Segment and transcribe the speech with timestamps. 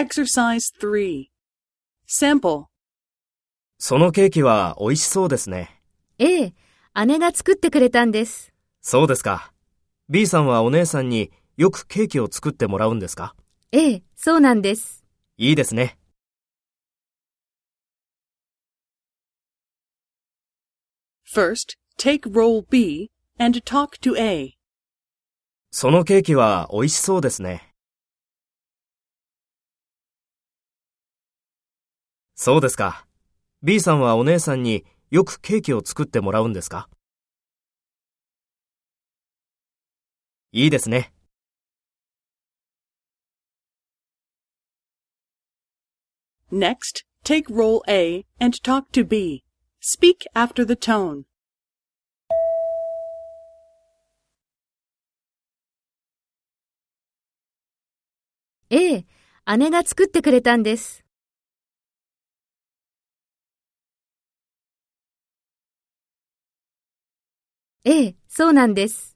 [0.00, 1.26] Exercise 3.
[2.08, 2.64] Sample.
[3.78, 5.82] そのケーキは美味しそうですね。
[6.18, 6.54] ええ、
[7.04, 8.50] 姉が作ってくれたんです。
[8.80, 9.52] そうですか。
[10.08, 13.34] B さんはお姉さんによくケーキを作ってもらうんですか？
[13.72, 15.04] ええ、そうなんです。
[15.36, 15.98] いいですね。
[21.30, 24.54] First, take role B and talk to A.
[25.70, 27.66] そのケーキは美味しそうですね。
[32.42, 33.06] そうですか。
[33.62, 36.88] B さんはお姉さんによくケーキを作ってもらうんですか？
[40.50, 41.12] いいですね。
[46.50, 49.44] Next, take role A and talk to B.
[49.82, 51.24] Speak after the tone.
[58.70, 59.06] ええ、
[59.58, 61.04] 姉が作ってくれたんです。
[67.84, 69.09] ええ、そうなんです。